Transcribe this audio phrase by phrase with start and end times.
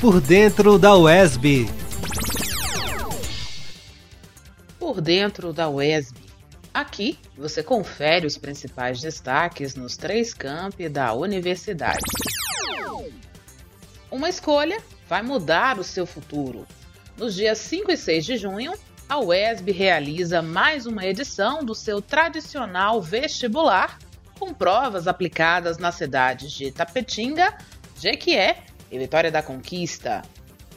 [0.00, 1.68] Por dentro da UESB.
[4.78, 6.18] Por dentro da UESB.
[6.72, 11.98] Aqui você confere os principais destaques nos três campi da universidade.
[14.10, 16.66] Uma escolha vai mudar o seu futuro.
[17.18, 18.72] Nos dias 5 e 6 de junho,
[19.06, 23.98] a UESB realiza mais uma edição do seu tradicional vestibular,
[24.38, 27.54] com provas aplicadas nas cidades de Tapetinga,
[28.00, 30.22] Jequié e Vitória da Conquista.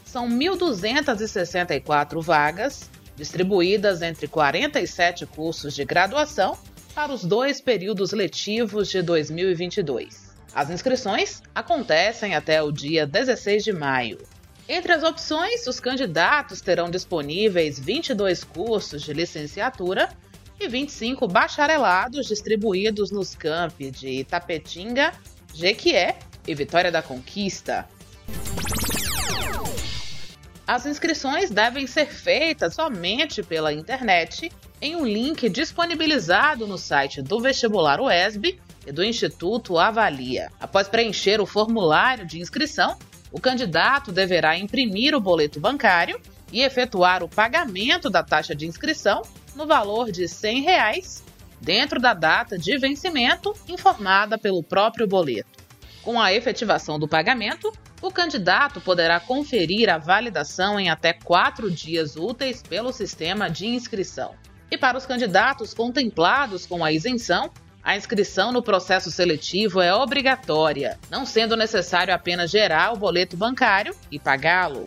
[0.05, 6.57] São 1.264 vagas, distribuídas entre 47 cursos de graduação
[6.94, 10.34] para os dois períodos letivos de 2022.
[10.54, 14.20] As inscrições acontecem até o dia 16 de maio.
[14.70, 20.09] Entre as opções, os candidatos terão disponíveis 22 cursos de licenciatura
[20.59, 25.12] e 25 bacharelados distribuídos nos campi de Itapetinga,
[25.54, 27.88] Jequié e Vitória da Conquista.
[30.66, 34.51] As inscrições devem ser feitas somente pela internet
[34.82, 40.49] em um link disponibilizado no site do Vestibular UESB e do Instituto Avalia.
[40.60, 42.98] Após preencher o formulário de inscrição,
[43.32, 46.20] o candidato deverá imprimir o boleto bancário
[46.51, 49.21] e efetuar o pagamento da taxa de inscrição
[49.55, 51.23] no valor de 100 reais,
[51.60, 55.63] dentro da data de vencimento informada pelo próprio boleto.
[56.04, 57.71] Com a efetivação do pagamento,
[58.04, 64.35] o candidato poderá conferir a validação em até quatro dias úteis pelo sistema de inscrição.
[64.69, 67.50] E para os candidatos contemplados com a isenção,
[67.81, 73.95] a inscrição no processo seletivo é obrigatória, não sendo necessário apenas gerar o boleto bancário
[74.12, 74.84] e pagá-lo.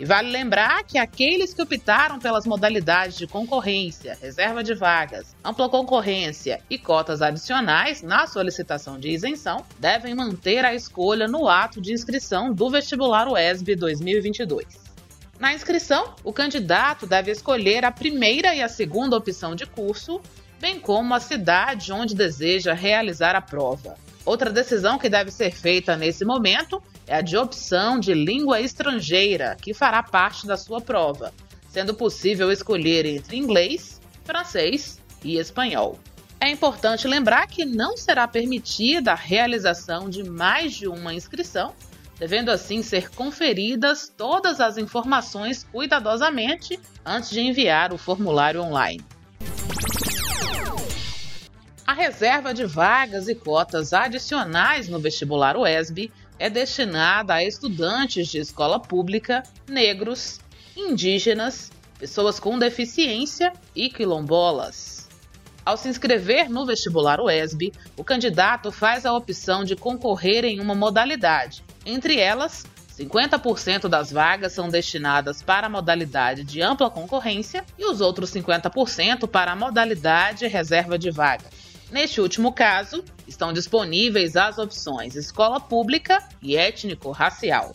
[0.00, 5.68] E vale lembrar que aqueles que optaram pelas modalidades de concorrência, reserva de vagas, ampla
[5.68, 11.92] concorrência e cotas adicionais na solicitação de isenção devem manter a escolha no ato de
[11.92, 14.66] inscrição do vestibular UESB 2022.
[15.38, 20.18] Na inscrição, o candidato deve escolher a primeira e a segunda opção de curso
[20.58, 23.98] bem como a cidade onde deseja realizar a prova.
[24.24, 29.56] Outra decisão que deve ser feita nesse momento é a de opção de língua estrangeira,
[29.60, 31.34] que fará parte da sua prova,
[31.68, 35.98] sendo possível escolher entre inglês, francês e espanhol.
[36.40, 41.74] É importante lembrar que não será permitida a realização de mais de uma inscrição,
[42.16, 49.04] devendo assim ser conferidas todas as informações cuidadosamente antes de enviar o formulário online.
[51.84, 58.38] A reserva de vagas e cotas adicionais no vestibular UESB é destinada a estudantes de
[58.38, 60.40] escola pública, negros,
[60.74, 65.06] indígenas, pessoas com deficiência e quilombolas.
[65.66, 70.74] Ao se inscrever no vestibular UESB, o candidato faz a opção de concorrer em uma
[70.74, 71.62] modalidade.
[71.84, 72.64] Entre elas,
[72.98, 79.28] 50% das vagas são destinadas para a modalidade de ampla concorrência e os outros 50%
[79.28, 81.59] para a modalidade reserva de vagas.
[81.90, 87.74] Neste último caso, estão disponíveis as opções escola pública e étnico-racial.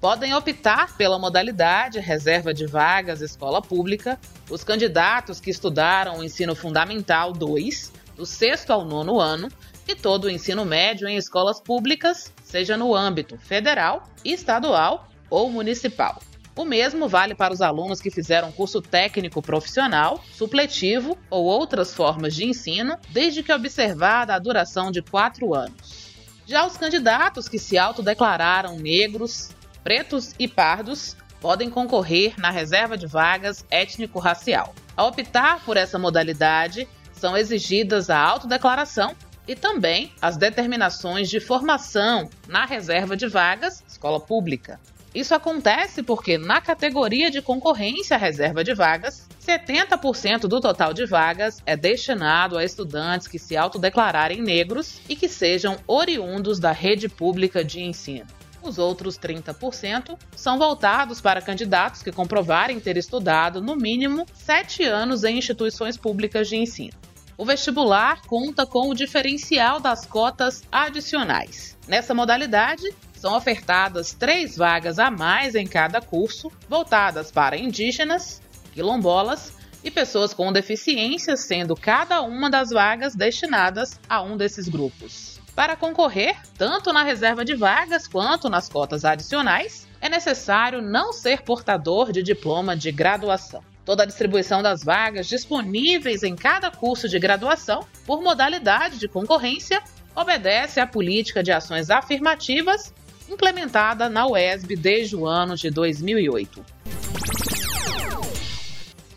[0.00, 6.54] Podem optar pela modalidade reserva de vagas escola pública os candidatos que estudaram o ensino
[6.54, 9.48] fundamental 2, do sexto ao nono ano,
[9.86, 16.20] e todo o ensino médio em escolas públicas, seja no âmbito federal, estadual ou municipal.
[16.60, 22.34] O mesmo vale para os alunos que fizeram curso técnico profissional, supletivo ou outras formas
[22.34, 26.12] de ensino, desde que observada a duração de quatro anos.
[26.46, 33.06] Já os candidatos que se autodeclararam negros, pretos e pardos podem concorrer na reserva de
[33.06, 34.74] vagas étnico-racial.
[34.94, 39.16] Ao optar por essa modalidade, são exigidas a autodeclaração
[39.48, 44.78] e também as determinações de formação na reserva de vagas escola pública.
[45.14, 51.60] Isso acontece porque, na categoria de concorrência reserva de vagas, 70% do total de vagas
[51.66, 57.64] é destinado a estudantes que se autodeclararem negros e que sejam oriundos da rede pública
[57.64, 58.26] de ensino.
[58.62, 65.24] Os outros 30% são voltados para candidatos que comprovarem ter estudado no mínimo sete anos
[65.24, 66.92] em instituições públicas de ensino.
[67.36, 71.76] O vestibular conta com o diferencial das cotas adicionais.
[71.88, 78.40] Nessa modalidade, são ofertadas três vagas a mais em cada curso, voltadas para indígenas,
[78.72, 79.52] quilombolas
[79.84, 85.38] e pessoas com deficiência, sendo cada uma das vagas destinadas a um desses grupos.
[85.54, 91.42] Para concorrer, tanto na reserva de vagas quanto nas cotas adicionais, é necessário não ser
[91.42, 93.62] portador de diploma de graduação.
[93.84, 99.82] Toda a distribuição das vagas disponíveis em cada curso de graduação, por modalidade de concorrência,
[100.14, 102.94] obedece à política de ações afirmativas
[103.30, 106.64] implementada na UESB desde o ano de 2008.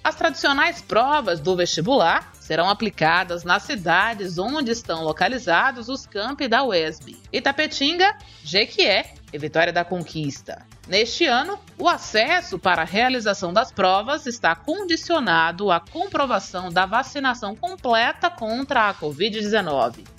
[0.04, 6.64] As tradicionais provas do vestibular serão aplicadas nas cidades onde estão localizados os campi da
[6.64, 10.66] UESB: Itapetinga, Jequié e Vitória da Conquista.
[10.88, 17.56] Neste ano, o acesso para a realização das provas está condicionado à comprovação da vacinação
[17.56, 20.13] completa contra a Covid-19.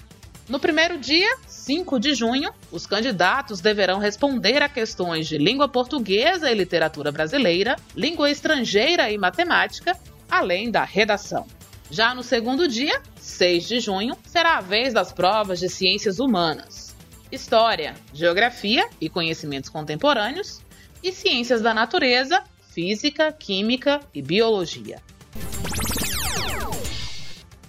[0.47, 6.51] No primeiro dia, 5 de junho, os candidatos deverão responder a questões de língua portuguesa
[6.51, 9.99] e literatura brasileira, língua estrangeira e matemática,
[10.31, 11.47] além da redação.
[11.91, 16.95] Já no segundo dia, 6 de junho, será a vez das provas de ciências humanas,
[17.33, 20.61] história, geografia e conhecimentos contemporâneos,
[21.03, 22.43] e ciências da natureza,
[22.73, 25.01] física, química e biologia.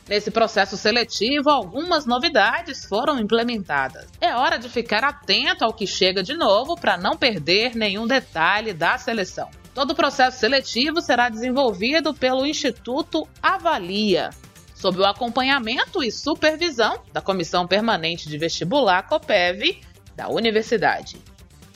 [0.08, 4.08] Nesse processo seletivo, algumas novidades foram implementadas.
[4.22, 8.72] É hora de ficar atento ao que chega de novo para não perder nenhum detalhe
[8.72, 9.50] da seleção.
[9.74, 14.30] Todo o processo seletivo será desenvolvido pelo Instituto Avalia,
[14.76, 19.82] sob o acompanhamento e supervisão da Comissão Permanente de Vestibular COPEV
[20.16, 21.18] da Universidade.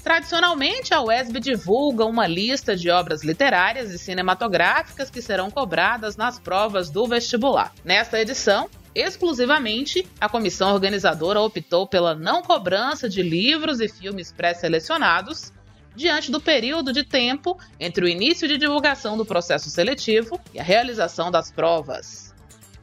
[0.03, 6.39] Tradicionalmente, a UESB divulga uma lista de obras literárias e cinematográficas que serão cobradas nas
[6.39, 7.73] provas do vestibular.
[7.83, 15.51] Nesta edição, exclusivamente, a comissão organizadora optou pela não cobrança de livros e filmes pré-selecionados
[15.95, 20.63] diante do período de tempo entre o início de divulgação do processo seletivo e a
[20.63, 22.33] realização das provas.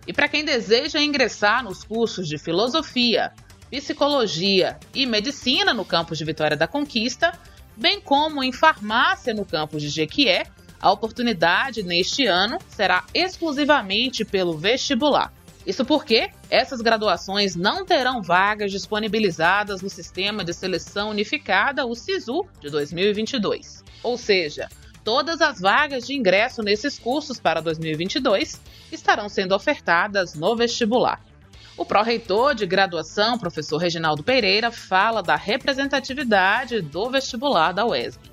[0.07, 3.33] E para quem deseja ingressar nos cursos de filosofia,
[3.71, 7.39] psicologia e medicina no campus de Vitória da Conquista,
[7.77, 10.47] bem como em farmácia no campus de Jequié,
[10.81, 15.33] a oportunidade neste ano será exclusivamente pelo vestibular.
[15.67, 22.47] Isso porque essas graduações não terão vagas disponibilizadas no Sistema de Seleção Unificada, o SISU,
[22.61, 23.83] de 2022.
[24.01, 24.69] Ou seja,
[25.03, 28.61] todas as vagas de ingresso nesses cursos para 2022
[28.93, 31.21] estarão sendo ofertadas no vestibular.
[31.77, 38.31] O pró-reitor de graduação, professor Reginaldo Pereira, fala da representatividade do vestibular da UESB.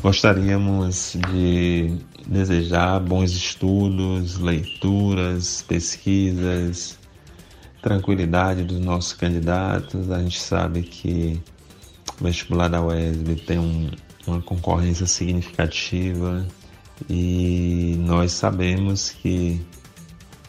[0.00, 6.98] Gostaríamos de desejar bons estudos, leituras, pesquisas,
[7.82, 10.10] tranquilidade dos nossos candidatos.
[10.10, 11.38] A gente sabe que
[12.18, 13.90] o vestibular da UESB tem um,
[14.26, 16.46] uma concorrência significativa
[17.10, 19.60] e nós sabemos que